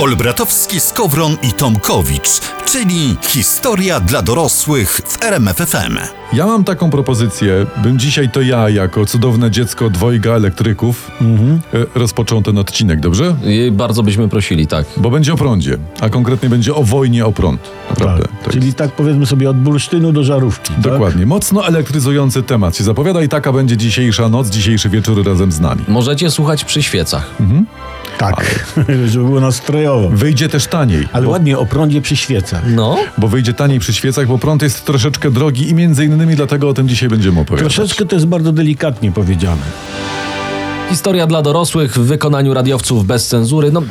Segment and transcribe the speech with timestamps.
[0.00, 5.98] Olbratowski, Skowron i Tomkowicz, czyli historia dla dorosłych w RMFFM.
[6.32, 12.42] Ja mam taką propozycję, bym dzisiaj to ja, jako cudowne dziecko dwojga elektryków, e, rozpoczął
[12.42, 13.36] ten odcinek, dobrze?
[13.44, 14.86] I bardzo byśmy prosili, tak.
[14.96, 17.60] Bo będzie o prądzie, a konkretnie będzie o wojnie o prąd.
[17.90, 18.22] Naprawdę.
[18.22, 18.42] Tak.
[18.44, 18.52] Tak.
[18.52, 20.72] Czyli tak powiedzmy sobie od bursztynu do żarówki.
[20.72, 20.82] tak?
[20.82, 21.26] Dokładnie.
[21.26, 25.84] Mocno elektryzujący temat się zapowiada i taka będzie dzisiejsza noc, dzisiejszy wieczór razem z nami.
[25.88, 27.30] Możecie słuchać przy świecach.
[28.18, 28.66] Tak,
[29.06, 30.08] żeby było nastrojowo.
[30.08, 31.08] Wyjdzie też taniej.
[31.12, 32.62] Ale bo, ładnie o prądzie przy świecach.
[32.66, 36.68] No, bo wyjdzie taniej przy świecach, bo prąd jest troszeczkę drogi i między innymi dlatego
[36.68, 37.74] o tym dzisiaj będziemy opowiadać.
[37.74, 39.62] Troszeczkę to jest bardzo delikatnie powiedziane.
[40.90, 43.72] Historia dla dorosłych w wykonaniu radiowców bez cenzury.
[43.72, 43.82] No,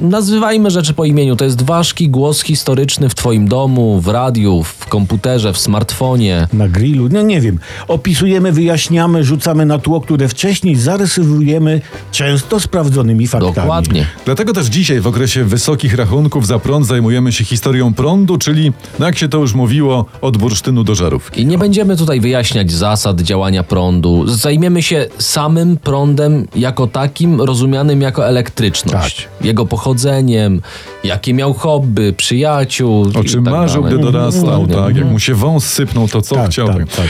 [0.00, 1.36] nazywajmy rzeczy po imieniu.
[1.36, 6.48] To jest ważki głos historyczny w twoim domu, w radiu, w komputerze, w smartfonie.
[6.52, 7.58] Na grillu, no nie wiem.
[7.88, 11.80] Opisujemy, wyjaśniamy, rzucamy na tło, które wcześniej zarysowujemy
[12.12, 13.54] często sprawdzonymi faktami.
[13.54, 14.06] Dokładnie.
[14.24, 19.06] Dlatego też dzisiaj w okresie wysokich rachunków za prąd zajmujemy się historią prądu, czyli, no
[19.06, 21.40] jak się to już mówiło, od bursztynu do żarówki.
[21.42, 24.24] I nie będziemy tutaj wyjaśniać zasad działania prądu.
[24.26, 29.28] Zajmiemy się samym prądem jako takim, rozumianym jako elektryczność.
[29.40, 30.60] Jego pochodzeniem,
[31.04, 33.06] jakie miał hobby, przyjaciół.
[33.14, 33.98] O czym tak marzył, dalej.
[33.98, 34.74] gdy dorastał, Dokładnie.
[34.74, 36.66] tak, jak mu się wąs sypnął, to co Tak, chciał.
[36.68, 36.88] tak, tak.
[36.96, 37.06] tak.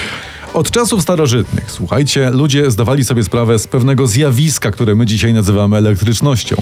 [0.54, 5.76] Od czasów starożytnych, słuchajcie, ludzie zdawali sobie sprawę z pewnego zjawiska, które my dzisiaj nazywamy
[5.76, 6.56] elektrycznością.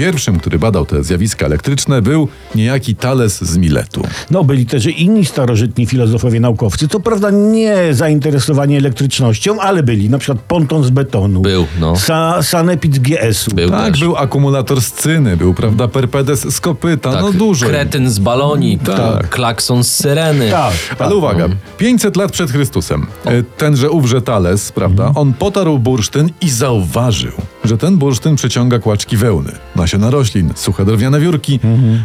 [0.00, 4.02] Pierwszym, który badał te zjawiska elektryczne, był niejaki Thales z Miletu.
[4.30, 6.88] No, byli też inni starożytni filozofowie, naukowcy.
[6.88, 10.10] Co prawda nie zainteresowani elektrycznością, ale byli.
[10.10, 11.40] Na przykład ponton z betonu.
[11.40, 11.92] Był, no.
[11.96, 13.54] Sa sanepid GS-u.
[13.54, 14.00] Był Tak, też.
[14.00, 17.66] był akumulator z cyny, był, prawda, perpedes z kopyta, Tak, no dużo.
[17.66, 19.28] Kretyn z baloni, Tak.
[19.28, 20.50] klakson z syreny.
[20.50, 21.00] Tak, tak.
[21.00, 21.48] Ale uwaga,
[21.78, 27.32] 500 lat przed Chrystusem, e, tenże ówże Thales, prawda, on potarł bursztyn i zauważył,
[27.64, 31.60] że ten bursztyn przyciąga kłaczki wełny, nasiona roślin, suche drewniane wiórki.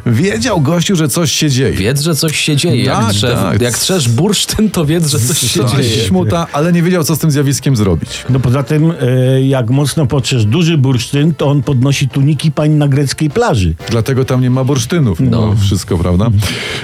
[0.06, 1.72] Wiedział gościu, że coś się dzieje.
[1.72, 2.84] Wiedz, że coś się dzieje.
[2.84, 3.62] Jak, Tak, drzew, tak.
[3.62, 6.06] jak trzesz bursztyn, to wiedz, że coś się Coś dzieje.
[6.08, 8.26] śmuta, ale nie wiedział, co z tym zjawiskiem zrobić.
[8.30, 12.88] No poza tym, e, jak mocno potrzesz duży bursztyn, to on podnosi tuniki pań na
[12.88, 13.76] greckiej plaży.
[13.90, 15.20] Dlatego tam nie ma bursztynów.
[15.20, 16.30] No, wszystko, prawda?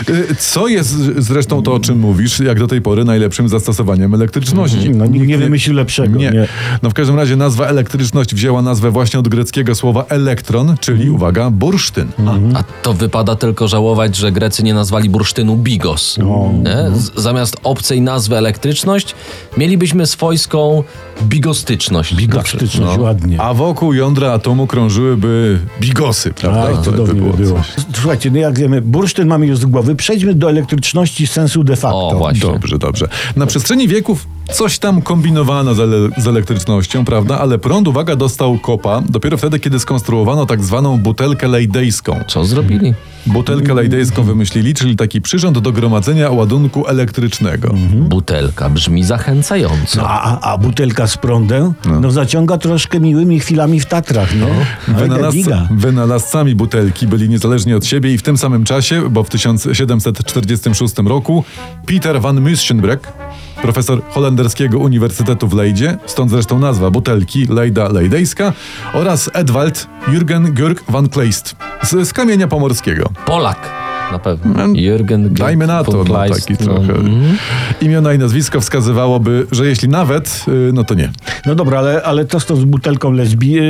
[0.09, 4.89] Y, Co jest zresztą to, o czym mówisz, jak do tej pory najlepszym zastosowaniem elektryczności?
[4.89, 6.19] No nikt nie wymyślił lepszego.
[6.19, 6.31] Nie.
[6.31, 6.47] Nie.
[6.83, 11.49] No w każdym razie nazwa elektryczność wzięła nazwę właśnie od greckiego słowa elektron, czyli uwaga,
[11.49, 12.07] bursztyn.
[12.55, 16.17] A to wypada tylko żałować, że Grecy nie nazwali bursztynu bigos.
[16.63, 16.97] Nie?
[16.99, 19.15] Z- Zamiast obcej nazwy elektryczność,
[19.57, 20.83] mielibyśmy swojską
[21.23, 22.15] bigostyczność.
[22.15, 23.03] Bigostyczność, No.
[23.03, 23.41] ładnie.
[23.41, 26.63] A wokół jądra atomu krążyłyby bigosy, prawda?
[26.67, 27.33] Aj, To by było.
[27.57, 27.67] coś.
[27.93, 29.95] Słuchajcie, no jak wiemy, bursztyn mamy już z głowy.
[29.95, 32.07] Przejdźmy do elektryczności sensu de facto.
[32.09, 32.51] O, właśnie.
[32.51, 33.07] Dobrze, dobrze.
[33.35, 37.39] Na przestrzeni wieków coś tam kombinowano z, ele- z elektrycznością, prawda?
[37.39, 42.19] Ale prąd, uwaga, dostał kopa dopiero wtedy, kiedy skonstruowano tak zwaną butelkę lejdejską.
[42.27, 42.93] Co zrobili?
[43.27, 47.73] Butelkę lejdejską wymyślili, czyli taki przyrząd do gromadzenia ładunku elektrycznego.
[47.93, 50.09] Butelka brzmi zachęcająco.
[50.09, 52.11] A, a, a butelka z prądem, no.
[52.11, 54.47] zaciąga troszkę miłymi chwilami w Tatrach, no.
[54.87, 55.67] no Wynalazca, giga.
[55.71, 61.43] wynalazcami butelki byli niezależnie od siebie i w tym samym czasie, bo w 1746 roku
[61.85, 63.13] Peter van Muschenbroek,
[63.61, 68.53] profesor holenderskiego Uniwersytetu w Leydzie, stąd zresztą nazwa butelki Lejda Lejdejska,
[68.93, 73.09] oraz Edwald Jürgen Georg van Kleist z, z kamienia pomorskiego.
[73.25, 73.69] Polak.
[74.11, 74.53] Na pewno.
[74.67, 76.57] Jürgen No, Dajmy na to, no, taki no.
[76.57, 76.93] trochę.
[76.93, 77.37] Mhm.
[77.81, 81.11] Imiona i nazwisko wskazywałoby, że jeśli nawet, y, no to nie.
[81.45, 83.51] No dobra, ale, ale to z tą z butelką lesbi...
[83.51, 83.61] Yy,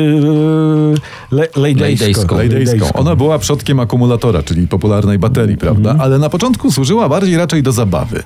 [1.31, 2.37] le, lejdejską.
[2.37, 2.37] Lejdejską.
[2.37, 2.93] Lejdejską.
[2.93, 5.95] Ona była przodkiem akumulatora, czyli popularnej baterii, prawda?
[5.99, 8.23] Ale na początku służyła bardziej raczej do zabawy.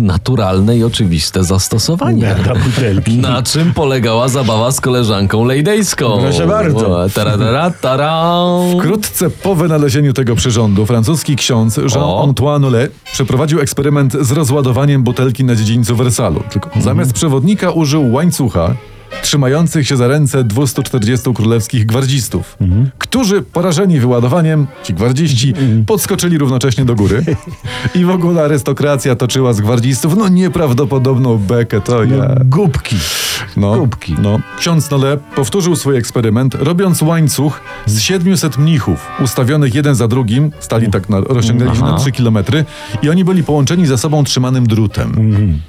[0.00, 2.36] Naturalne i oczywiste zastosowanie.
[2.44, 3.18] Dla butelki.
[3.18, 6.18] Na czym polegała zabawa z koleżanką lejdejską?
[6.20, 7.00] Proszę bardzo.
[7.00, 7.08] O,
[7.80, 8.32] tara.
[8.78, 11.76] Wkrótce po wynalezieniu tego przyrządu francuski ksiądz.
[11.76, 16.42] Jean-Antoine Nollet przeprowadził eksperyment z rozładowaniem butelki na dziedzińcu Wersalu.
[16.50, 18.74] Tylko zamiast przewodnika użył łańcucha
[19.22, 22.56] trzymających się za ręce 240 królewskich gwardzistów,
[22.98, 25.54] którzy porażeni wyładowaniem, ci gwardziści,
[25.86, 27.24] podskoczyli równocześnie do góry
[27.94, 32.34] i w ogóle arystokracja toczyła z gwardzistów no nieprawdopodobną bekę, to No, ja...
[32.44, 32.96] Gubki.
[33.56, 34.14] No, Kubki.
[34.22, 34.40] no.
[34.58, 40.90] Ksiądz Nole powtórzył swój eksperyment, robiąc łańcuch z 700 mnichów, ustawionych jeden za drugim, stali
[40.90, 41.96] tak na, rozciągnęli na Aha.
[41.98, 42.64] 3 kilometry
[43.02, 45.12] i oni byli połączeni ze sobą trzymanym drutem.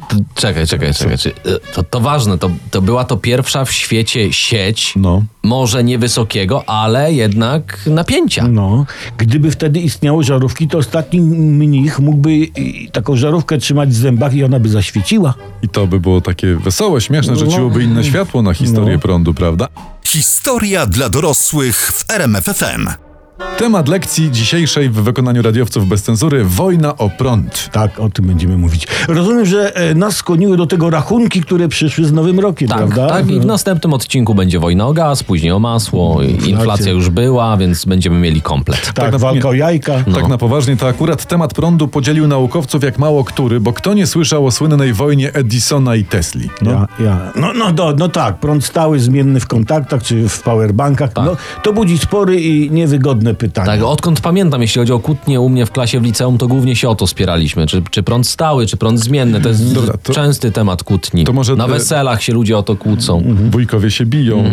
[0.09, 1.13] To- Czekaj, czekaj, czekaj.
[1.15, 3.28] Y, to, to ważne, to, to była to pierwsza
[3.65, 5.23] w świecie sieć, No.
[5.43, 8.47] może niewysokiego, ale jednak napięcia.
[8.47, 8.85] No,
[9.17, 12.47] gdyby wtedy istniały żarówki, to ostatni mnich mógłby
[12.91, 15.33] taką żarówkę trzymać w zębach i ona by zaświeciła.
[15.63, 17.39] I to by było takie wesołe, śmieszne, No.
[17.39, 18.99] rzuciłoby inne światło na historię No.
[18.99, 19.67] prądu, prawda?
[20.05, 23.08] Historia dla dorosłych w RMFFM.
[23.57, 27.69] Temat lekcji dzisiejszej w wykonaniu radiowców bez cenzury wojna o prąd.
[27.71, 28.87] Tak, o tym będziemy mówić.
[29.07, 33.07] Rozumiem, że e, nas skłoniły do tego rachunki, które przyszły z Nowym Rokiem, Tak, prawda?
[33.07, 33.29] tak.
[33.29, 36.21] I w następnym odcinku będzie wojna o gaz, później o masło.
[36.23, 38.81] i Inflacja już była, więc będziemy mieli komplet.
[38.85, 39.93] Tak, Tak na- walka o jajka.
[40.07, 40.15] No.
[40.15, 44.07] Tak na poważnie, to akurat temat prądu podzielił naukowców jak mało który, bo kto nie
[44.07, 46.49] słyszał o słynnej wojnie Edisona i Tesli?
[46.61, 46.71] No.
[46.71, 47.31] Ja, ja.
[47.35, 51.09] No, no, no, no tak, prąd stały, zmienny w kontaktach czy w powerbankach.
[51.15, 53.65] No, to budzi spory i niewygodne pytania.
[53.67, 56.75] Tak, odkąd pamiętam, jeśli chodzi o kłótnie u mnie w klasie w liceum, to głównie
[56.75, 57.67] się o to spieraliśmy.
[57.67, 59.41] Czy, czy prąd stały, czy prąd zmienny.
[59.41, 61.23] To jest Dobra, to- częsty temat kłótni.
[61.23, 63.23] to może Na te- weselach się ludzie o to kłócą.
[63.51, 64.43] Wujkowie się biją,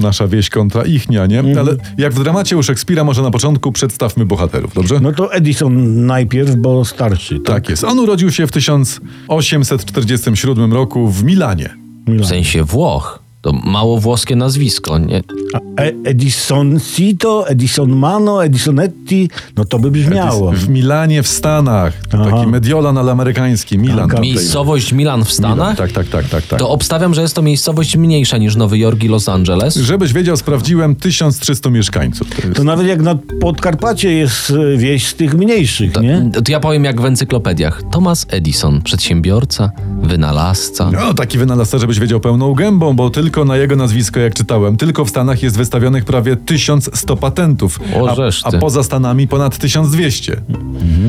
[0.00, 1.60] nasza wieś kontra ichnia, nie?
[1.60, 5.00] Ale jak w dramacie u Szekspira, może na początku przedstawmy bohaterów, dobrze?
[5.00, 7.40] No to Edison najpierw, bo starszy.
[7.40, 7.84] Tak jest.
[7.84, 11.74] On urodził się w 1847 roku w Milanie.
[12.06, 13.25] W sensie Włoch.
[13.46, 15.22] To mało włoskie nazwisko, nie?
[15.54, 20.52] A e Edison Cito, Edison Mano, Edisonetti, no to by brzmiało.
[20.52, 21.92] W Milanie w Stanach.
[22.10, 22.30] To Aha.
[22.30, 23.78] taki Mediolan, ale amerykański.
[23.78, 24.08] Milan.
[24.08, 25.54] Taka- Miejscowość Milan w Milan.
[25.54, 25.76] Stanach?
[25.76, 26.58] Tak, tak, tak, tak, tak.
[26.58, 29.76] To obstawiam, że jest to miejscowość mniejsza niż Nowy Jork i Los Angeles.
[29.76, 32.30] Żebyś wiedział, sprawdziłem 1300 mieszkańców.
[32.30, 32.56] To jest...
[32.56, 36.30] To nawet jak na Podkarpacie jest e, wieś z tych mniejszych, nie?
[36.32, 37.82] To ja powiem jak w encyklopediach.
[37.92, 39.70] Thomas Edison, przedsiębiorca,
[40.02, 40.90] wynalazca.
[40.90, 45.04] No, taki wynalazca, żebyś wiedział pełną gębą, bo tylko na jego nazwisko, jak czytałem, tylko
[45.04, 50.42] w Stanach jest wystawionych prawie 1100 patentów, O, a, a poza Stanami ponad 1200.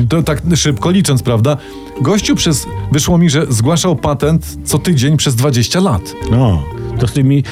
[0.08, 1.56] To tak szybko licząc, prawda?
[2.00, 6.14] Gościu przez, wyszło mi, że zgłaszał patent co tydzień przez 20 lat.
[6.30, 6.62] No,
[6.98, 7.42] to z tymi e,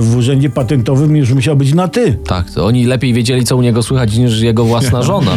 [0.00, 2.18] w urzędzie patentowym już musiał być na ty.
[2.26, 5.30] Tak, to oni lepiej wiedzieli, co u niego słychać, niż jego własna żona.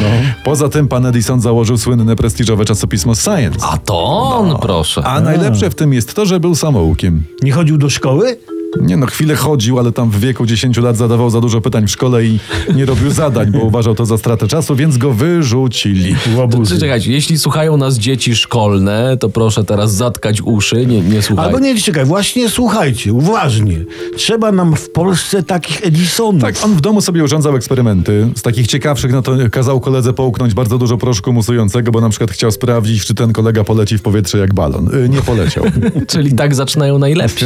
[0.43, 3.59] Poza tym pan Edison założył słynne prestiżowe czasopismo Science.
[3.61, 4.03] A to
[4.37, 5.03] on, proszę.
[5.03, 7.23] A najlepsze w tym jest to, że był samoukiem.
[7.43, 8.37] Nie chodził do szkoły?
[8.79, 11.91] Nie no, chwilę chodził, ale tam w wieku 10 lat zadawał za dużo pytań w
[11.91, 12.39] szkole i
[12.75, 16.15] nie robił zadań, bo uważał to za stratę czasu, więc go wyrzucili.
[16.35, 16.79] Łobuzy.
[16.79, 21.45] Czekajcie, jeśli słuchają nas dzieci szkolne, to proszę teraz zatkać uszy, nie, nie słuchaj.
[21.45, 23.85] Albo nie, czekaj, właśnie słuchajcie, uważnie.
[24.15, 26.41] Trzeba nam w Polsce takich Edisonów.
[26.41, 28.27] Tak, on w domu sobie urządzał eksperymenty.
[28.35, 32.31] Z takich ciekawszych, no to kazał koledze połknąć bardzo dużo proszku musującego, bo na przykład
[32.31, 34.95] chciał sprawdzić, czy ten kolega poleci w powietrze jak balon.
[35.05, 35.63] Y, Nie poleciał.
[36.07, 37.45] Czyli tak zaczynają najlepsi.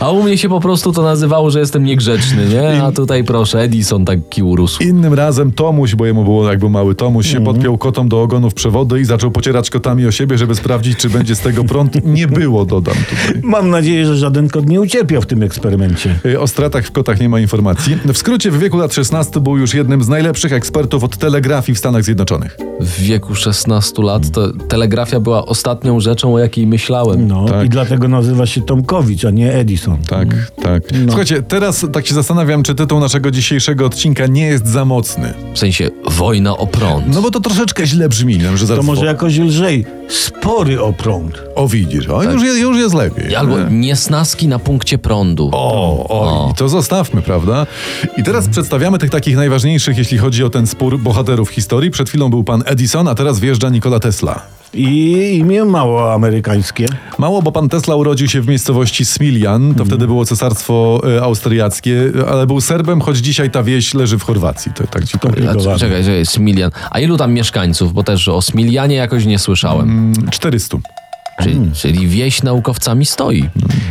[0.00, 2.82] A u mnie się po prostu to nazywało, że jestem niegrzeczny, nie?
[2.82, 4.82] A tutaj proszę, Edison taki urósł.
[4.82, 9.00] Innym razem Tomuś, bo jemu było jakby mały Tomuś, się podpiął kotom do ogonów przewody
[9.00, 12.04] i zaczął pocierać kotami o siebie, żeby sprawdzić, czy będzie z tego prąd.
[12.06, 13.42] Nie było, dodam tutaj.
[13.42, 16.18] Mam nadzieję, że żaden kot nie ucierpiał w tym eksperymencie.
[16.26, 17.96] Y, O stratach w kotach nie ma informacji.
[18.04, 21.78] W skrócie, w wieku lat 16 był już jednym z najlepszych ekspertów od telegrafii w
[21.78, 22.56] Stanach Zjednoczonych.
[22.80, 27.26] W wieku 16 lat to telegrafia była ostatnią rzeczą, o jakiej myślałem.
[27.28, 27.66] No Tak.
[27.66, 29.96] i dlatego nazywa się Tomkowicz, a nie Edison.
[30.08, 30.28] Tak,
[30.62, 30.82] tak.
[31.06, 35.34] Słuchajcie, teraz tak się zastanawiam, czy tytuł naszego dzisiejszego odcinka nie jest za mocny.
[35.54, 37.06] W sensie wojna o prąd.
[37.14, 38.84] No bo to troszeczkę źle brzmi, no, że To zaraz...
[38.84, 39.86] może jakoś lżej.
[40.08, 41.42] Spory o prąd.
[41.54, 43.34] O widzisz, o, już, jest, już jest lepiej.
[43.36, 43.64] Albo Nie?
[43.70, 45.50] niesnaski na punkcie prądu.
[45.52, 46.50] O, o, O.
[46.52, 47.66] i to zostawmy, prawda?
[48.16, 51.90] I teraz przedstawiamy tych takich najważniejszych, jeśli chodzi o ten spór bohaterów historii.
[51.90, 54.42] Przed chwilą był pan Edison, a teraz wjeżdża Nikola Tesla.
[54.74, 56.86] I imię mało amerykańskie.
[57.18, 62.12] Mało, bo pan Tesla urodził się w miejscowości Smiljan, to wtedy było cesarstwo e, austriackie,
[62.30, 64.72] ale był Serbem, choć dzisiaj ta wieś leży w Chorwacji.
[64.72, 65.46] To tak ci powiem.
[65.78, 66.70] Czekaj, czekaj, Smilian.
[66.90, 67.92] A ilu tam mieszkańców?
[67.92, 69.90] Bo też o Smilianie jakoś nie słyszałem.
[69.90, 70.78] Mm, 400.
[71.42, 73.42] Czyli, czyli wieś naukowcami stoi.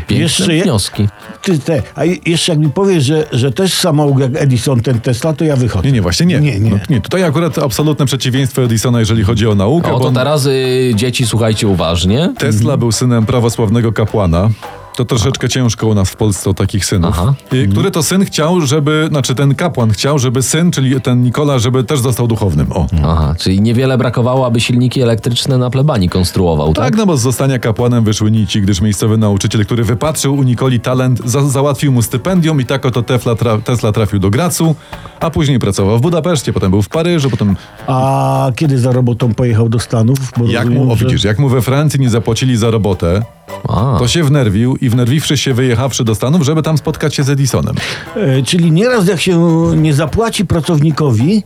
[0.08, 1.08] Piękne Jeszcze je- wnioski.
[1.42, 5.34] Ty te, a jeszcze jak mi powiesz, że, że też samouk jak Edison, ten Tesla,
[5.34, 5.88] to ja wychodzę.
[5.88, 6.40] Nie, nie, właśnie nie.
[6.40, 6.70] Nie, nie.
[6.72, 7.02] No, nie.
[7.02, 11.26] Tutaj akurat absolutne przeciwieństwo Edisona, jeżeli chodzi o naukę, O, to on, teraz y, dzieci
[11.26, 12.34] słuchajcie uważnie.
[12.38, 14.50] Tesla był synem prawosławnego kapłana.
[14.96, 17.16] To troszeczkę ciężko u nas w Polsce o takich synów.
[17.20, 17.34] Aha.
[17.72, 21.84] Który to syn chciał, żeby, znaczy ten kapłan chciał, żeby syn, czyli ten Nikola, żeby
[21.84, 22.72] też został duchownym.
[22.72, 22.88] O.
[23.04, 26.86] Aha, czyli niewiele brakowało, aby silniki elektryczne na plebanii konstruował, tak?
[26.86, 30.80] Tak, no bo z zostania kapłanem wyszły nici, gdyż miejscowy nauczyciel, który wypatrzył u Nikoli
[30.80, 34.76] talent, za załatwił mu stypendium i tak oto Tesla, tra Tesla trafił do Gracu,
[35.20, 37.56] a później pracował w Budapeszcie, potem był w Paryżu, potem
[37.88, 40.18] A kiedy za robotą pojechał do Stanów?
[40.38, 43.22] Bo jak rozumiem, mu, o że- widzisz, jak mu we Francji nie zapłacili za robotę,
[43.70, 47.30] A, to się wnerwił i wnerwiwszy się wyjechawszy do Stanów, żeby tam spotkać się z
[47.30, 47.76] Edisonem.
[48.16, 49.42] E, czyli nieraz jak się
[49.78, 51.44] nie zapłaci pracownikowi,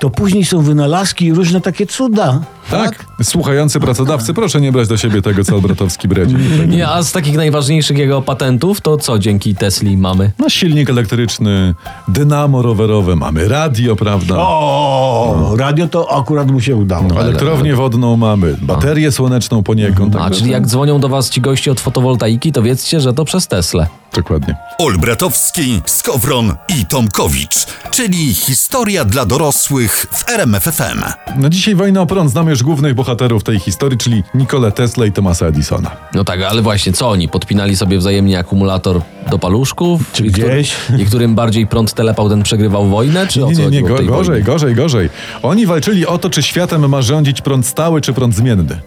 [0.00, 2.40] to później są wynalazki i różne takie cuda.
[2.72, 3.06] Tak.
[3.22, 6.36] Słuchający pracodawcy, proszę nie brać do siebie tego, co Albratowski bredzi.
[6.68, 10.32] Nie, a z takich najważniejszych jego patentów, to co dzięki Tesli mamy?
[10.38, 11.74] No, silnik elektryczny,
[12.08, 14.34] dynamo rowerowe, mamy radio, prawda?
[14.38, 17.08] O, radio to akurat mu się udało.
[17.08, 20.16] No, elektrownię wodną mamy, baterię słoneczną poniekąd.
[20.16, 23.24] A, także czyli jak dzwonią do was ci goście od fotowoltaiki, to wiedzcie, że to
[23.24, 23.86] przez Teslę.
[24.16, 24.56] Dokładnie.
[24.78, 31.02] Olbratowski, Skowron i Tomkowicz, czyli historia dla dorosłych w RMFFM.
[31.36, 32.30] No dzisiaj wojna o prąd.
[32.30, 35.90] Znamy już głównych bohaterów tej historii, czyli Nikolę Tesla i Thomasa Edisona.
[36.14, 37.28] No tak, ale właśnie co oni?
[37.28, 39.00] Podpinali sobie wzajemnie akumulator
[39.30, 40.00] do paluszków?
[40.12, 40.74] Czy gdzieś?
[40.98, 43.26] I którym bardziej prąd telepał, ten przegrywał wojnę?
[43.26, 44.42] Czy Nie, nie, nie, w go, gorzej, wojnie?
[44.42, 45.08] gorzej, gorzej.
[45.42, 48.80] Oni walczyli o to, czy światem ma rządzić prąd stały, czy prąd zmienny.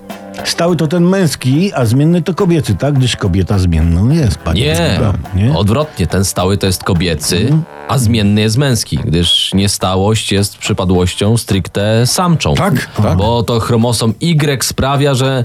[0.43, 2.93] Stały to ten męski, a zmienny to kobiecy, tak?
[2.93, 4.61] Gdyż kobieta zmienną jest, panie.
[4.61, 4.99] Nie,
[5.35, 5.57] nie?
[5.57, 7.63] odwrotnie, ten stały to jest kobiecy, Mhm.
[7.87, 12.53] a zmienny jest męski, gdyż niestałość jest przypadłością stricte samczą.
[12.55, 13.17] Tak, tak.
[13.17, 15.43] Bo to chromosom Y sprawia, że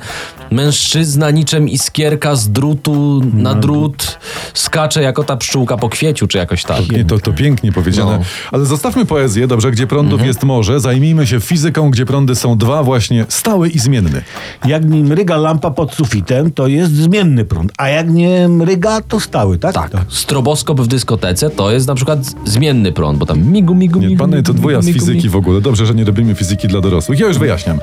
[0.50, 4.18] mężczyzna niczym iskierka z drutu na drut
[4.54, 6.90] skacze jako ta pszczółka po kwieciu, czy jakoś tak.
[6.90, 8.18] Nie, to, to pięknie powiedziane.
[8.18, 8.24] No.
[8.52, 10.28] Ale zostawmy poezję, dobrze, gdzie prądów Mhm.
[10.28, 10.80] jest morze.
[10.80, 14.22] Zajmijmy się fizyką, gdzie prądy są dwa, właśnie stały i zmienny.
[14.66, 19.20] Jak nie mryga lampa pod sufitem, to jest zmienny prąd, a jak nie mryga, to
[19.20, 19.74] stały, tak?
[19.74, 19.90] Tak.
[20.08, 24.18] Stroboskop w dyskotece to jest na przykład zmienny prąd, bo tam migu, migu, Nie, migu.
[24.18, 25.30] pany to dwuja z fizyki migu.
[25.30, 25.60] w ogóle.
[25.60, 27.18] Dobrze, że nie robimy fizyki dla dorosłych.
[27.20, 27.78] Ja już wyjaśniam.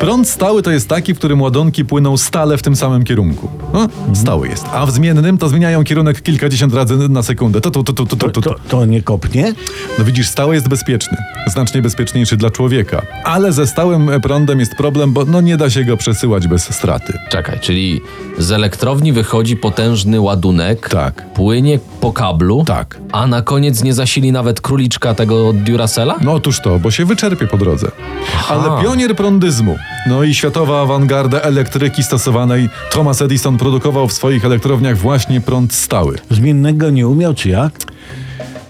[0.00, 3.48] Prąd stały to jest taki, w którym ładunki płyną stale w tym samym kierunku.
[3.74, 4.64] No, stały jest.
[4.72, 7.60] A w zmiennym to zmieniają kierunek kilkadziesiąt razy na sekundę.
[7.60, 8.40] To, to, to, To, to, to.
[8.40, 9.54] to, to nie kopnie?
[9.98, 11.16] No widzisz, stały jest bezpieczny.
[11.46, 13.02] Znacznie bezpieczniejszy dla człowieka.
[13.24, 17.18] Ale ze stałym prądem jest problem, bo no nie da się go przesyłać bez straty.
[17.30, 18.00] Czekaj, czyli
[18.38, 21.32] z elektrowni wychodzi potężny ładunek, Tak.
[21.34, 22.98] płynie po kablu, Tak.
[23.12, 26.16] a na koniec nie zasili nawet króliczka tego od Duracella?
[26.20, 27.90] No otóż to, bo się wyczerpie po drodze.
[28.36, 28.54] Aha.
[28.54, 29.76] Ale pionier prądyzmu,
[30.08, 36.18] no i światowa awangarda elektryki stosowanej, Thomas Edison produkował w swoich elektrowniach właśnie prąd stały.
[36.30, 37.72] Zmiennego nie umiał, czy jak?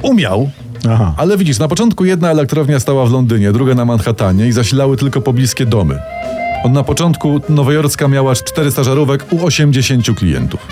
[0.02, 0.50] Umiał,
[0.91, 1.14] Aha.
[1.17, 5.21] ale widzisz, na początku jedna elektrownia stała w Londynie, druga na Manhattanie i zasilały tylko
[5.21, 5.99] pobliskie domy.
[6.71, 10.66] Na początku nowojorska miała 400 żarówek u 80 klientów.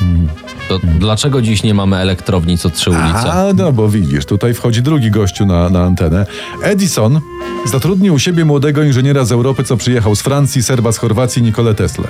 [0.69, 3.33] To dlaczego dziś nie mamy elektrowni co trzy ulice?
[3.33, 6.27] A, no bo widzisz, tutaj wchodzi drugi gościu na, na antenę.
[6.63, 7.21] Edison
[7.65, 11.75] zatrudnił u siebie młodego inżyniera z Europy, co przyjechał z Francji, Serba z Chorwacji, Nikolę
[11.75, 12.05] Tesla.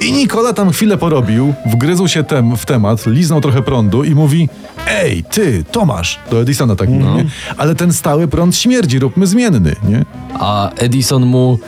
[0.00, 4.48] I Nikola tam chwilę porobił, wgryzł się tem, w temat, liznął trochę prądu i mówi
[4.88, 7.24] Ej, ty, Tomasz, do Edisona tak mówi, nie?
[7.56, 10.04] ale ten stały prąd śmierdzi, róbmy zmienny, nie?
[10.40, 11.58] A Edison mu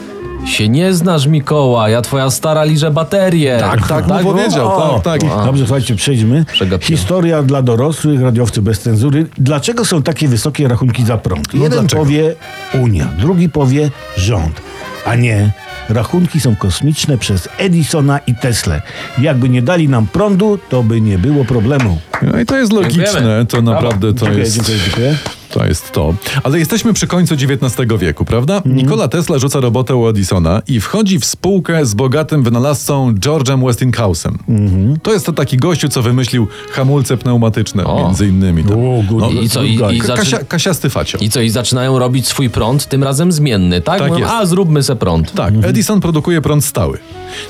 [0.48, 3.58] się nie znasz, Mikołaj, ja twoja stara liże baterię.
[3.60, 4.34] Tak, tak, mu było?
[4.34, 5.44] powiedział, O, tak, tak.
[5.44, 6.44] Dobrze, słuchajcie, przejdźmy.
[6.52, 6.98] Przegapiłem.
[6.98, 9.26] Historia dla dorosłych, radiowcy bez cenzury.
[9.38, 11.54] Dlaczego są takie wysokie rachunki za prąd?
[11.54, 12.02] No Jeden dlaczego?
[12.02, 12.34] powie
[12.82, 14.60] Unia, drugi powie rząd,
[15.06, 15.52] a nie.
[15.88, 18.80] Rachunki są kosmiczne przez Edisona i Tesla.
[19.18, 21.98] Jakby nie dali nam prądu, to by nie było problemu.
[22.22, 24.56] No i to jest logiczne, to naprawdę to dziękuję, jest...
[24.56, 25.16] dziękuję, dziękuję.
[25.50, 26.14] To jest to.
[26.42, 28.56] Ale jesteśmy przy końcu XIX wieku, prawda?
[28.56, 28.76] Mhm.
[28.76, 34.32] Nikola Tesla rzuca robotę u Edisona i wchodzi w spółkę z bogatym wynalazcą George'em Westinghouse'em.
[34.48, 35.00] Mhm.
[35.02, 38.04] To jest to taki gościu, co wymyślił hamulce pneumatyczne, O.
[38.06, 38.64] między innymi.
[38.64, 38.72] Tam.
[38.72, 40.00] O, good- No, I co, i, i.
[40.00, 41.18] Kasia, kasiasty facio.
[41.20, 43.98] I co, i zaczynają robić swój prąd, tym razem zmienny, tak?
[43.98, 44.32] Tak Mówią, jest.
[44.34, 45.32] A, zróbmy se prąd.
[45.32, 46.98] Tak, Edison produkuje prąd stały.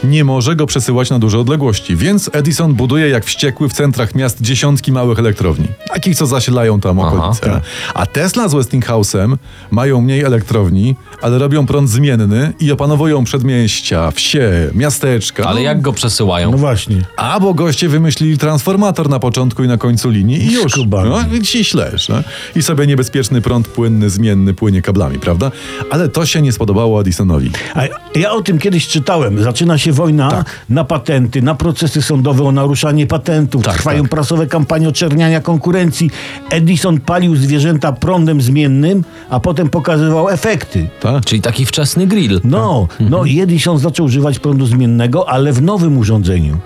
[0.04, 4.40] Nie może go przesyłać na duże odległości, więc Edison buduje jak wściekły w centrach miast
[4.40, 5.66] dziesiątki małych elektrowni.
[5.88, 7.40] Takich, co zasilają tam Aha, okolice.
[7.40, 7.62] tak.
[7.94, 9.36] A Tesla z Westinghouse'em
[9.70, 15.44] mają mniej elektrowni, ale robią prąd zmienny i opanowują przedmieścia, wsie, miasteczka.
[15.44, 16.50] Ale no, jak go przesyłają?
[16.50, 16.96] No właśnie.
[17.16, 20.72] A, bo goście wymyślili transformator na początku i na końcu linii i już.
[20.72, 21.10] Skubany.
[21.10, 22.08] No, i ci ślesz.
[22.08, 22.16] No?
[22.56, 25.50] I sobie niebezpieczny prąd płynny, zmienny płynie kablami, prawda?
[25.90, 27.50] Ale to się nie spodobało Edisonowi.
[27.74, 27.82] A
[28.18, 29.42] ja o tym kiedyś czytałem.
[29.42, 30.60] Zaczyna się wojna Tak.
[30.68, 33.64] na patenty, na procesy sądowe o naruszanie patentów.
[33.64, 34.10] Tak, Trwają tak.
[34.10, 36.10] prasowe kampanie oczerniania konkurencji.
[36.50, 40.88] Edison palił zwierzęta prądem zmiennym, a potem pokazywał efekty.
[41.00, 41.24] Tak?
[41.24, 42.40] Czyli taki wczesny grill.
[42.44, 43.10] No, Mhm.
[43.10, 46.58] no i Edison zaczął używać prądu zmiennego, ale w nowym urządzeniu.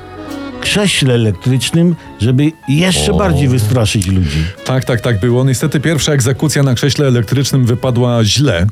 [0.61, 3.17] Krześle elektrycznym, żeby jeszcze O.
[3.17, 4.45] bardziej wystraszyć ludzi.
[4.65, 5.45] Tak, tak, tak było.
[5.45, 8.67] Niestety pierwsza egzekucja na krześle elektrycznym wypadła źle.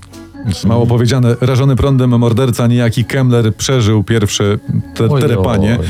[0.64, 4.58] Mało powiedziane, rażony prądem morderca niejaki Kemmler przeżył pierwsze
[4.94, 5.86] te, terepanie, oj.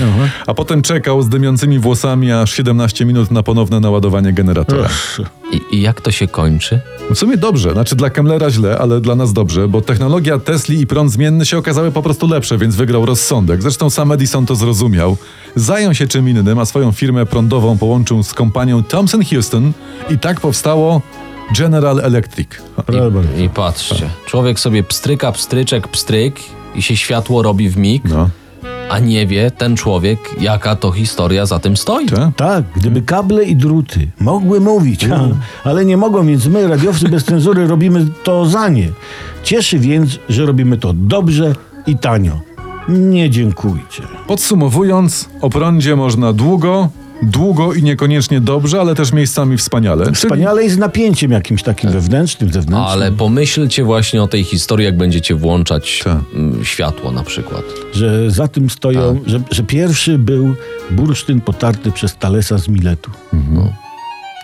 [0.47, 4.89] a potem czekał z dymiącymi włosami aż 17 minut na ponowne naładowanie generatora.
[5.53, 6.81] I, I jak to się kończy?
[7.15, 10.87] W sumie dobrze, znaczy dla Kemmlera źle, ale dla nas dobrze, bo technologia Tesli i
[10.87, 13.63] prąd zmienny się okazały po prostu lepsze, więc wygrał rozsądek.
[13.63, 15.17] Zresztą sam Edison to zrozumiał.
[15.57, 19.73] Zajął się czym innym, a swoją firmę prądową połączył z kompanią Thomson Houston
[20.11, 21.03] i tak powstało
[21.59, 22.49] General Electric.
[22.87, 23.21] Prawda.
[23.39, 26.41] I patrzcie, człowiek sobie pstryka, pstryczek, pstryk
[26.75, 28.29] i się światło robi w mig, No,
[28.91, 32.07] a nie wie ten człowiek, jaka to historia za tym stoi.
[32.07, 32.37] tak?
[32.37, 35.21] Tak, gdyby kable i druty mogły mówić, ha,
[35.65, 38.89] ale nie mogą, więc my, radiowcy bez cenzury, robimy to za nie.
[39.43, 41.55] Cieszy więc, że robimy to dobrze
[41.87, 42.41] i tanio.
[42.89, 44.03] Nie dziękujcie.
[44.27, 46.89] Podsumowując, o prądzie można długo,
[47.23, 50.05] długo i niekoniecznie dobrze, ale też miejscami wspaniale.
[50.05, 52.89] Czyli- Wspaniale i z napięciem jakimś takim wewnętrznym, zewnętrznym.
[52.93, 56.17] Ale pomyślcie właśnie o tej historii, jak będziecie włączać Tak.
[56.35, 57.63] mm, światło na przykład.
[57.95, 60.55] Że za tym stoją, że, że pierwszy był
[60.91, 63.11] bursztyn potarty przez Talesa z Miletu.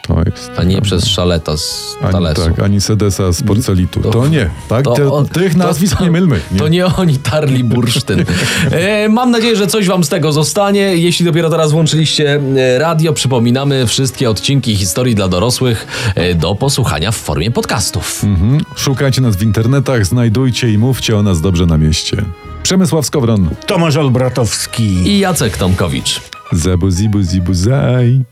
[0.06, 0.50] To jest.
[0.56, 2.42] A nie przez szaleta z Ani, Talesu.
[2.44, 4.00] tak, ani Sedesa z porcelitu.
[4.00, 4.50] To, nie.
[4.68, 4.84] Tak?
[4.84, 6.40] To Te, on- tych to- nazwisk to- nie mylmy.
[6.52, 6.58] Nie.
[6.58, 8.24] To nie oni tarli bursztyn.
[8.70, 10.80] E, mam nadzieję, że coś wam z tego zostanie.
[10.80, 17.10] Jeśli dopiero teraz włączyliście e, radio, przypominamy wszystkie odcinki historii dla dorosłych e, do posłuchania
[17.12, 18.24] w formie podcastów.
[18.24, 18.60] Mhm.
[18.76, 22.16] Szukajcie nas w internetach, znajdujcie i mówcie o nas dobrze na mieście.
[22.62, 23.48] Przemysław Skowron.
[23.66, 24.84] Tomasz Olbratowski.
[24.84, 26.20] I Jacek Tomkowicz.
[26.52, 28.24] Zabu zibu zibu zaj.